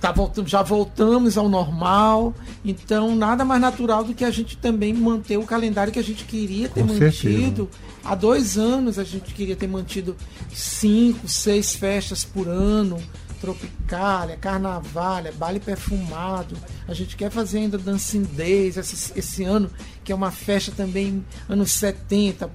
Tá 0.00 0.10
voltando, 0.10 0.48
já 0.48 0.62
voltamos 0.62 1.38
ao 1.38 1.48
normal, 1.48 2.34
então 2.64 3.14
nada 3.14 3.44
mais 3.44 3.60
natural 3.60 4.02
do 4.02 4.12
que 4.12 4.24
a 4.24 4.30
gente 4.30 4.56
também 4.56 4.92
manter 4.92 5.36
o 5.36 5.44
calendário 5.44 5.92
que 5.92 5.98
a 5.98 6.02
gente 6.02 6.24
queria 6.24 6.68
ter 6.68 6.84
Com 6.84 6.94
mantido. 6.94 7.70
Há 8.04 8.16
dois 8.16 8.58
anos 8.58 8.98
a 8.98 9.04
gente 9.04 9.32
queria 9.32 9.54
ter 9.54 9.68
mantido 9.68 10.16
cinco, 10.52 11.28
seis 11.28 11.76
festas 11.76 12.24
por 12.24 12.48
ano, 12.48 13.00
Tropicália, 13.40 14.36
Carnavalha, 14.36 15.32
Baile 15.32 15.58
Perfumado. 15.58 16.56
A 16.86 16.94
gente 16.94 17.16
quer 17.16 17.30
fazer 17.30 17.58
ainda 17.58 17.76
Dancing 17.76 18.22
Days 18.22 18.76
esse, 18.76 19.18
esse 19.18 19.44
ano, 19.44 19.70
que 20.04 20.12
é 20.12 20.14
uma 20.14 20.30
festa 20.30 20.72
também 20.76 21.24
anos 21.48 21.72
70, 21.72 22.50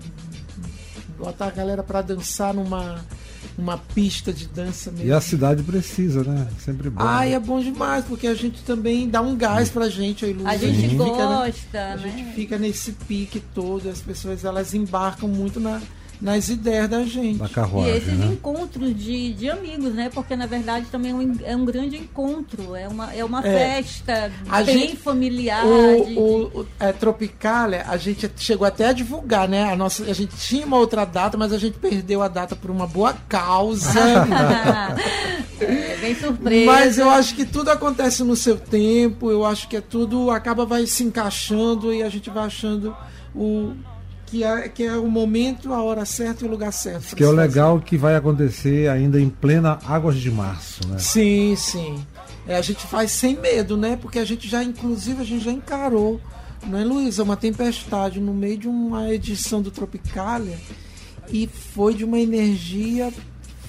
botar 1.18 1.48
a 1.48 1.52
galera 1.52 1.84
para 1.84 2.02
dançar 2.02 2.54
numa 2.54 3.04
uma 3.58 3.78
pista 3.78 4.32
de 4.32 4.48
dança 4.48 4.92
mesmo. 4.92 5.08
E 5.08 5.12
a 5.12 5.22
cidade 5.22 5.64
precisa, 5.64 6.24
né? 6.24 6.48
Sempre 6.60 6.90
bom. 6.90 7.02
Ai, 7.02 7.34
é 7.34 7.40
bom 7.40 7.60
demais, 7.60 8.06
porque 8.06 8.28
a 8.28 8.34
gente 8.34 8.62
também 8.64 9.10
dá 9.10 9.22
um 9.22 9.36
gás 9.36 9.70
pra 9.70 9.90
gente 9.90 10.26
aí, 10.26 10.34
Luiz. 10.34 10.48
A 10.48 10.58
gente 10.58 10.90
fica, 10.90 11.04
né, 11.04 11.12
gosta, 11.12 11.80
a 11.80 11.96
né? 11.98 12.14
gente 12.16 12.34
fica 12.34 12.58
nesse 12.58 12.92
pique 12.92 13.40
todo, 13.54 13.90
as 13.90 14.02
pessoas 14.02 14.46
elas 14.46 14.74
embarcam 14.74 15.28
muito 15.28 15.60
na, 15.60 15.82
nas 16.22 16.50
ideias 16.50 16.90
da 16.90 17.04
gente. 17.04 17.38
Da 17.40 17.46
E 17.46 17.50
carruagem, 17.50 17.96
esses 17.98 18.14
né? 18.18 18.26
encontros 18.28 18.96
de, 18.96 19.34
de 19.34 19.50
amigos, 19.50 19.94
né? 19.94 20.10
Porque 20.14 20.36
na 20.36 20.46
verdade 20.46 20.88
também 20.88 21.12
é 21.12 21.16
um, 21.16 21.36
é 21.44 21.56
um 21.56 21.66
grande 21.66 21.98
encontro, 21.98 22.76
é 22.76 22.88
uma, 22.88 23.14
é 23.14 23.24
uma 23.24 23.46
É. 23.46 23.82
festa 23.84 24.32
A 24.50 24.64
bem 24.64 24.80
gente- 24.90 24.96
familiar. 24.98 25.64
de- 25.64 25.70
O, 25.70 26.20
o, 26.20 26.60
o 26.62 26.68
é, 26.80 26.92
Tropicália, 26.92 27.86
a 27.88 27.98
gente 27.98 28.30
chegou 28.38 28.66
até 28.68 28.88
a 28.88 28.94
divulgar, 28.94 29.48
né? 29.48 29.72
A, 29.72 29.76
nossa, 29.76 30.04
a 30.04 30.14
gente 30.14 30.36
tinha 30.38 30.66
uma 30.66 30.78
outra 30.78 31.06
data, 31.06 31.38
mas 31.38 31.54
a 31.54 31.58
gente 31.58 31.78
perdeu 31.78 32.22
a 32.22 32.28
data 32.28 32.56
por 32.56 32.72
uma 32.72 32.88
boa 32.88 33.14
causa. 33.30 34.00
é, 35.62 35.98
bem 35.98 36.16
surpresa. 36.16 36.66
Mas 36.72 36.98
eu 36.98 37.10
acho 37.10 37.36
que 37.36 37.46
tudo 37.46 37.70
acontece 37.70 38.24
no 38.24 38.36
seu 38.36 38.58
tempo, 38.58 39.30
eu 39.32 39.46
acho 39.46 39.68
que 39.68 39.78
é 39.78 39.82
tudo 39.82 40.30
acaba 40.32 40.66
vai 40.66 40.86
se 40.86 41.04
encaixando 41.04 41.94
e 41.94 42.04
a 42.04 42.10
gente 42.10 42.30
vai 42.30 42.46
achando 42.46 42.96
o 43.36 43.74
que 44.28 44.44
é, 44.44 44.68
que 44.68 44.84
é 44.84 44.96
o 44.98 45.08
momento, 45.08 45.74
a 45.74 45.82
hora 45.82 46.06
certa 46.06 46.44
e 46.44 46.48
o 46.48 46.52
lugar 46.52 46.72
certo. 46.72 47.16
Que 47.16 47.24
é 47.24 47.28
o 47.28 47.32
legal 47.32 47.80
que 47.80 47.98
vai 47.98 48.16
acontecer 48.16 48.90
ainda 48.90 49.20
em 49.20 49.30
plena 49.30 49.80
Águas 49.86 50.18
de 50.18 50.30
Março, 50.30 50.86
né? 50.88 51.00
Sim, 51.00 51.56
sim. 51.58 52.06
É, 52.46 52.56
a 52.58 52.62
gente 52.62 52.86
faz 52.86 53.12
sem 53.12 53.38
medo, 53.38 53.76
né? 53.76 53.98
Porque 54.00 54.20
a 54.20 54.26
gente 54.26 54.48
já, 54.48 54.64
inclusive, 54.64 55.22
a 55.22 55.26
gente 55.26 55.44
já 55.46 55.52
encarou, 55.52 56.20
não 56.66 56.78
é, 56.78 56.84
Luísa? 56.84 57.24
Uma 57.24 57.38
tempestade 57.38 58.20
no 58.20 58.34
meio 58.34 58.58
de 58.58 58.68
uma 58.68 59.14
edição 59.14 59.62
do 59.62 59.72
Tropicália 59.72 60.58
e 61.30 61.48
foi 61.48 61.94
de 61.94 62.04
uma 62.04 62.20
energia 62.20 63.12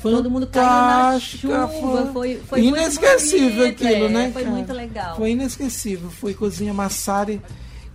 Todo 0.01 0.31
mundo 0.31 0.47
caiu 0.47 0.65
na 0.65 1.19
chuva, 1.19 2.11
foi, 2.13 2.41
foi 2.49 2.63
muito 2.63 2.79
inesquecível 2.79 3.65
bonito, 3.65 3.85
aquilo, 3.85 4.05
é, 4.05 4.09
né? 4.09 4.31
Foi 4.33 4.45
cara? 4.45 4.55
muito 4.55 4.73
legal. 4.73 5.17
Foi 5.17 5.31
inesquecível. 5.33 6.09
Foi 6.09 6.35
cozinha 6.35 6.73
Massari 6.73 7.43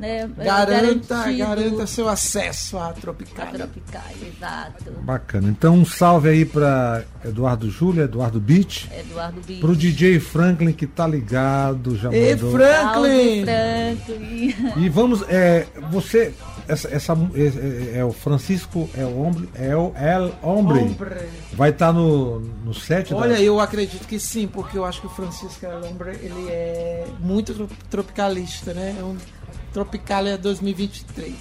né? 0.00 0.28
Garanta, 0.38 1.14
garantido 1.14 1.38
garanta 1.38 1.86
seu 1.86 2.08
acesso 2.08 2.78
à 2.78 2.88
a 2.88 2.92
Tropicália. 2.92 3.52
tropical, 3.58 4.02
exato. 4.26 4.90
Bacana. 5.02 5.48
Então 5.48 5.74
um 5.74 5.84
salve 5.84 6.28
aí 6.30 6.44
para 6.44 7.04
Eduardo 7.24 7.70
Júlia, 7.70 8.04
Eduardo 8.04 8.40
Beach, 8.40 8.88
Eduardo 8.98 9.40
Bicho. 9.46 9.60
pro 9.60 9.76
DJ 9.76 10.18
Franklin 10.18 10.72
que 10.72 10.86
tá 10.86 11.06
ligado, 11.06 11.96
já 11.96 12.10
Ei, 12.12 12.34
mandou. 12.34 12.52
Franklin! 12.52 13.44
Franklin. 13.44 14.54
E 14.76 14.88
vamos, 14.88 15.22
é, 15.28 15.66
você, 15.90 16.32
essa, 16.66 16.88
essa 16.88 17.12
é, 17.34 17.94
é- 17.96 17.98
é 17.98 18.04
o 18.04 18.12
Francisco 18.12 18.88
é 18.96 19.04
o 19.04 19.20
Hombre, 19.22 19.48
é 19.54 19.76
o 19.76 19.92
El 19.96 20.32
Hombre. 20.42 20.78
Hombre. 20.80 21.16
Vai 21.52 21.70
estar 21.70 21.92
no, 21.92 22.40
no 22.40 22.72
set 22.72 23.12
Olha, 23.12 23.34
da, 23.34 23.40
eu 23.40 23.60
acredito 23.60 24.06
que 24.06 24.18
sim, 24.18 24.46
porque 24.46 24.78
eu 24.78 24.84
acho 24.84 25.00
que 25.00 25.06
o 25.06 25.10
Francisco 25.10 25.66
Alhambra, 25.66 26.12
ele 26.12 26.48
é 26.48 27.06
muito 27.20 27.52
tro- 27.54 27.68
tropicalista, 27.90 28.72
né? 28.72 28.96
É 28.98 29.02
um 29.04 29.16
Tropicália 29.72 30.36
2023. 30.38 31.34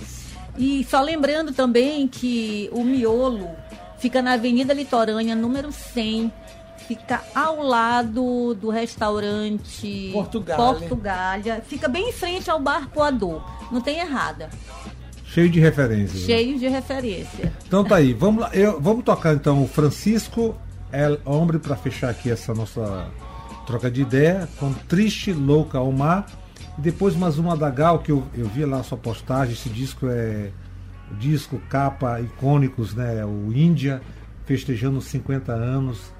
E 0.58 0.84
só 0.84 1.02
lembrando 1.02 1.54
também 1.54 2.08
que 2.08 2.70
o 2.72 2.84
miolo 2.84 3.50
fica 4.00 4.22
na 4.22 4.34
Avenida 4.34 4.74
Litorânea, 4.74 5.36
número 5.36 5.72
100. 5.72 6.32
Fica 6.88 7.22
ao 7.36 7.62
lado 7.62 8.56
do 8.56 8.70
restaurante 8.70 10.10
Portugália. 10.12 10.63
Portugália. 10.80 11.63
Fica 11.68 11.88
bem 11.88 12.10
em 12.10 12.12
frente 12.12 12.50
ao 12.50 12.60
Bar 12.60 12.89
Poador. 12.89 13.44
Não 13.72 13.80
tem 13.80 14.00
errada. 14.00 14.50
cheio 15.24 15.50
de 15.50 15.60
referências. 15.60 16.22
né? 16.22 16.26
Cheio 16.26 16.58
de 16.58 16.68
referência. 16.68 17.54
Então 17.68 17.84
tá 17.84 17.98
aí, 17.98 18.13
vamos 18.13 18.42
lá, 18.42 18.50
eu, 18.54 18.82
vamos 18.82 19.04
tocar 19.04 19.36
então 19.36 19.63
o 19.63 19.68
Francisco 19.68 20.56
El 20.92 21.20
Hombre 21.24 21.60
para 21.60 21.76
fechar 21.76 22.10
aqui 22.10 22.32
essa 22.32 22.54
nossa 22.56 23.08
troca 23.68 23.92
de 23.92 24.02
ideia 24.02 24.50
com 24.58 24.74
Triste 24.74 25.32
Louca 25.32 25.78
ao 25.78 25.92
Mar 25.92 26.26
e 26.80 26.82
depois 26.82 27.13
mais 27.13 27.38
uma 27.38 27.58
da 27.58 27.70
Gal 27.70 28.00
que 28.00 28.10
eu, 28.10 28.24
eu 28.34 28.48
vi 28.48 28.63
lá 28.63 28.80
a 28.80 28.84
sua 28.84 28.98
postagem, 28.98 29.54
esse 29.54 29.68
disco 29.68 30.08
é 30.08 30.50
o 31.12 31.15
disco 31.15 31.62
capa 31.70 32.22
icônicos, 32.22 32.96
né, 32.96 33.26
o 33.26 33.52
Índia 33.52 34.02
festejando 34.46 35.00
os 35.00 35.06
50 35.06 35.52
anos. 35.52 36.13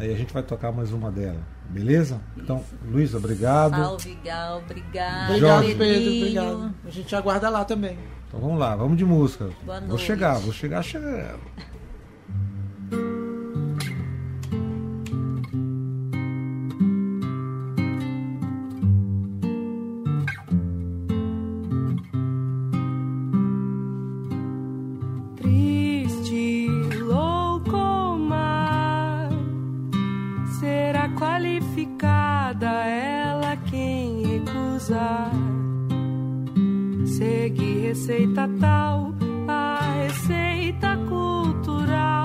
Aí 0.00 0.12
a 0.12 0.16
gente 0.16 0.34
vai 0.34 0.42
tocar 0.42 0.72
mais 0.72 0.90
uma 0.90 1.08
dela, 1.08 1.38
beleza? 1.68 2.20
Então, 2.36 2.64
Luiz, 2.84 3.14
obrigado. 3.14 3.76
Salve, 3.76 4.18
Gal. 4.24 4.58
Obrigado, 4.58 5.38
Jorge. 5.38 5.74
Pedro. 5.76 6.16
Obrigado. 6.16 6.74
A 6.84 6.90
gente 6.90 7.14
aguarda 7.14 7.48
lá 7.48 7.64
também. 7.64 7.96
Então 8.26 8.40
vamos 8.40 8.58
lá, 8.58 8.74
vamos 8.74 8.98
de 8.98 9.04
música. 9.04 9.50
Boa 9.64 9.78
vou 9.78 9.90
noite. 9.90 10.04
chegar, 10.04 10.34
vou 10.40 10.52
chegar 10.52 10.82
chegando. 10.82 11.38
Segue 37.12 37.88
receita 37.88 38.48
tal, 38.58 39.14
a 39.46 39.76
receita 40.02 40.96
cultural. 41.06 42.21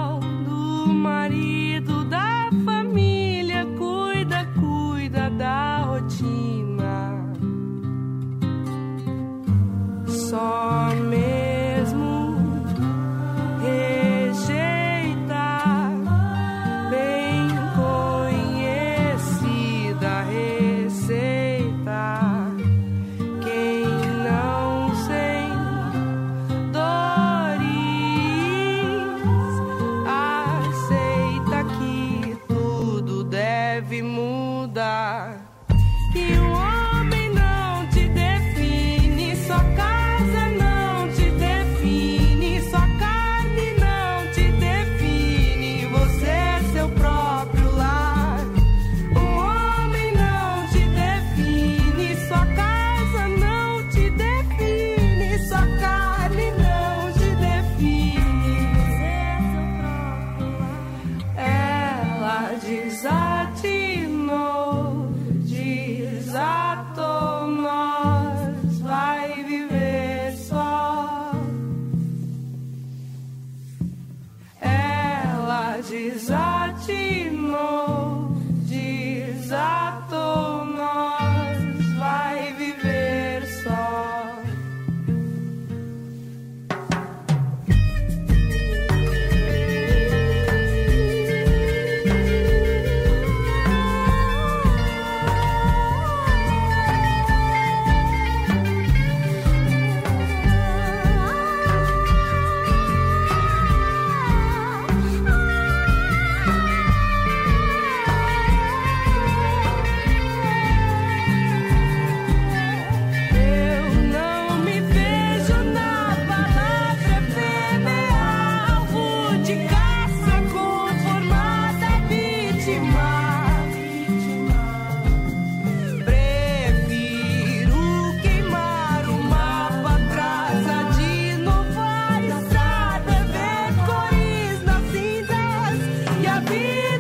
vida. 136.49 136.96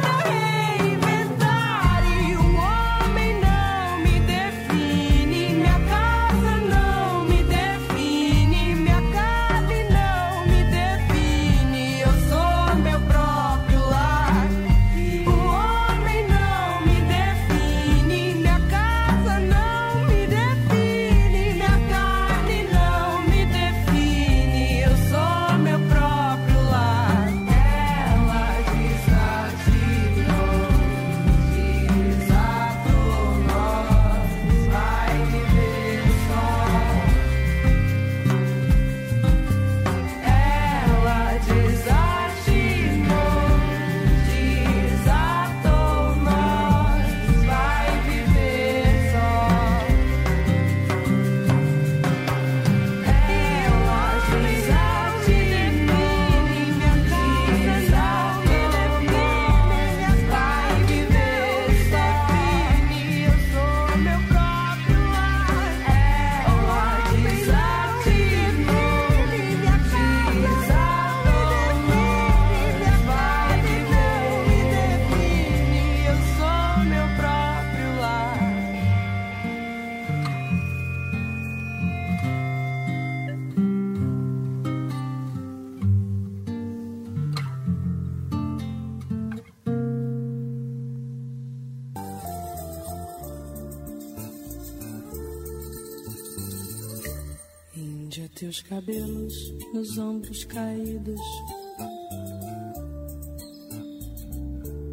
Teus 98.57 98.61
cabelos 98.69 99.53
nos 99.71 99.97
ombros 99.99 100.43
caídos, 100.45 101.21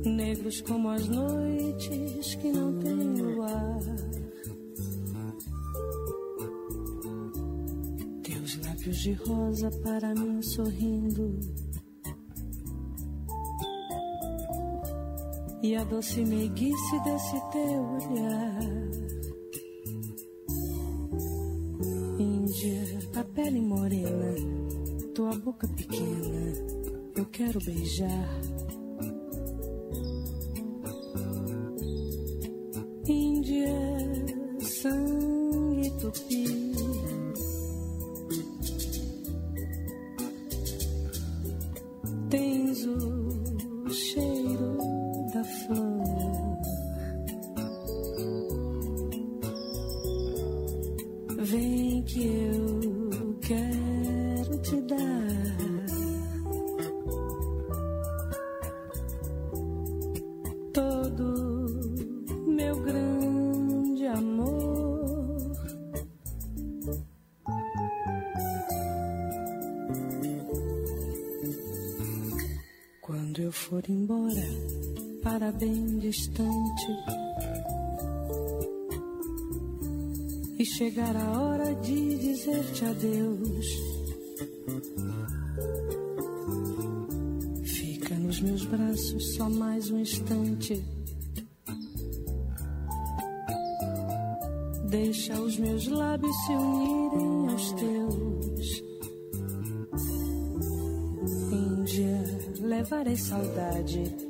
negros 0.04 0.60
como 0.60 0.90
as 0.90 1.08
noites 1.08 2.34
que 2.34 2.52
não 2.52 2.78
têm 2.78 3.22
luar. 3.22 3.80
Teus 8.22 8.58
lábios 8.58 8.98
de 8.98 9.12
rosa 9.12 9.70
para 9.82 10.14
mim 10.14 10.42
sorrindo. 10.42 11.40
E 15.62 15.74
a 15.74 15.84
doce 15.84 16.22
meiguice 16.22 17.00
desse 17.02 17.40
teu 17.50 17.82
olhar. 18.10 18.93
Pele 23.34 23.60
morena, 23.60 24.32
tua 25.12 25.34
boca 25.36 25.66
pequena, 25.66 26.52
eu 27.16 27.26
quero 27.26 27.58
beijar. 27.64 28.28
Índia, 33.08 33.93
distante 76.04 76.86
e 80.58 80.64
chegar 80.66 81.16
a 81.16 81.40
hora 81.40 81.74
de 81.76 82.18
dizer-te 82.18 82.84
adeus. 82.84 83.66
Fica 87.64 88.14
nos 88.16 88.38
meus 88.42 88.66
braços 88.66 89.34
só 89.34 89.48
mais 89.48 89.90
um 89.90 89.98
instante. 89.98 90.84
Deixa 94.90 95.40
os 95.40 95.58
meus 95.58 95.88
lábios 95.88 96.36
se 96.44 96.52
unirem 96.52 97.48
aos 97.48 97.72
teus. 97.72 98.84
Índia, 101.50 102.22
levarei 102.60 103.16
saudade 103.16 104.23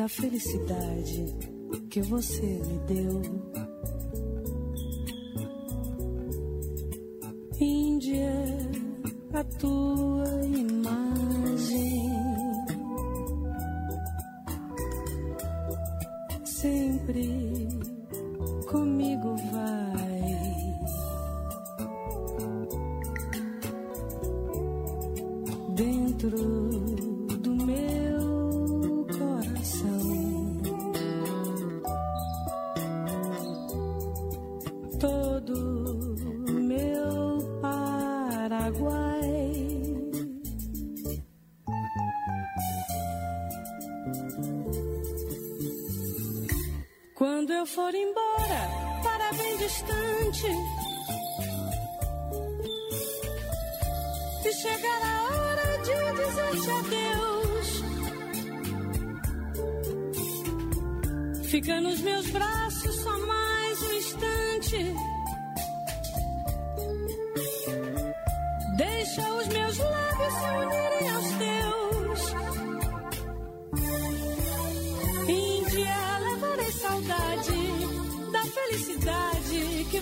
da 0.00 0.08
felicidade 0.08 1.26
que 1.90 2.00
você 2.00 2.46
me 2.46 2.78
deu. 2.86 3.20
a 9.32 9.44
tua 9.44 10.24
imagem. 10.44 12.19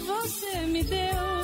você 0.08 0.60
me 0.66 0.82
deu. 0.84 1.37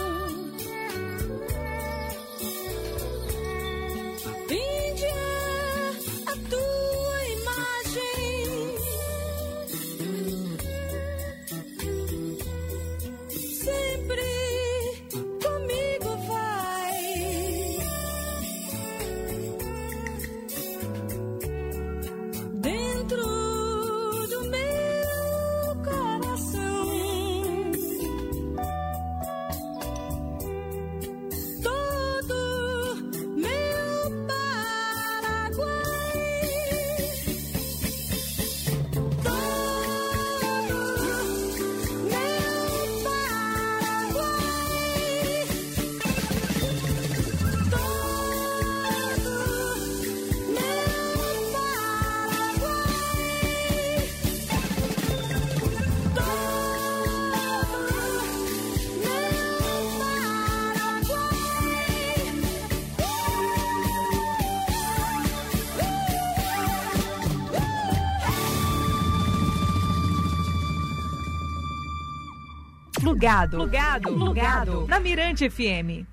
Plugado. 73.05 73.59
Plugado. 73.59 74.15
Plugado. 74.15 74.87
Na 74.89 74.99
Mirante 74.99 75.51
FM. 75.51 76.09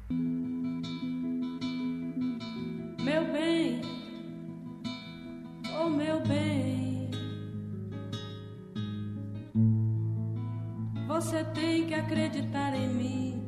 Meu 3.02 3.24
bem, 3.32 3.82
oh 5.80 5.90
meu 5.90 6.20
bem, 6.20 7.10
você 11.08 11.46
tem 11.46 11.88
que 11.88 11.94
acreditar 11.94 12.76
em 12.76 12.90
mim. 12.90 13.44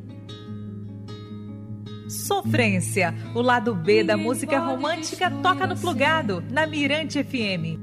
Sofrência, 2.07 3.13
o 3.35 3.41
lado 3.41 3.75
B 3.75 3.91
Ninguém 3.91 4.05
da 4.05 4.17
música 4.17 4.57
romântica 4.59 5.29
toca 5.29 5.67
no 5.67 5.77
Plugado, 5.77 6.41
na 6.49 6.65
Mirante 6.65 7.21
FM. 7.21 7.82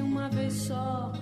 uma 0.00 0.28
vez 0.30 0.52
só. 0.52 1.12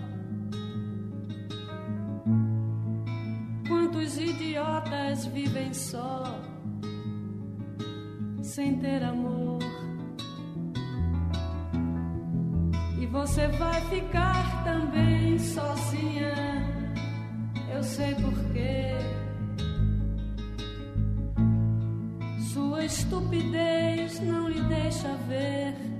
Quantos 3.68 4.16
idiotas 4.18 5.26
vivem 5.26 5.74
só, 5.74 6.24
sem 8.42 8.78
ter 8.78 9.03
amor? 9.03 9.59
E 13.01 13.07
você 13.07 13.49
vai 13.49 13.80
ficar 13.90 14.64
também 14.64 15.38
sozinha, 15.38 16.34
eu 17.74 17.82
sei 17.82 18.14
porquê. 18.14 18.97
Sua 22.53 22.84
estupidez 22.84 24.20
não 24.20 24.49
lhe 24.49 24.61
deixa 24.62 25.14
ver 25.28 25.95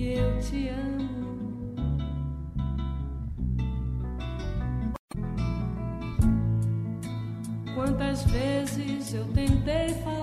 que 0.00 0.14
eu 0.14 0.38
te 0.40 0.68
amo. 0.70 1.74
Quantas 7.74 8.24
vezes 8.24 9.12
eu 9.12 9.26
tentei 9.34 9.90
falar. 10.02 10.19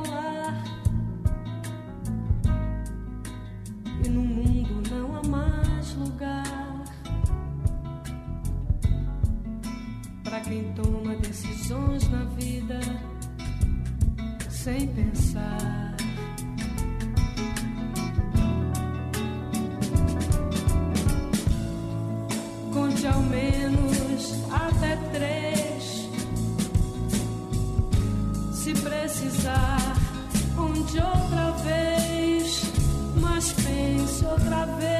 love 34.67 34.83
it. 34.83 34.96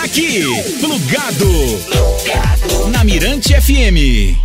Aqui. 0.00 0.42
Plugado. 0.80 1.80
Na 2.90 3.04
Mirante 3.04 3.54
FM. 3.54 4.41